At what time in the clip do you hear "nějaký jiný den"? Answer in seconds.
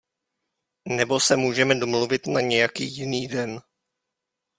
2.41-3.61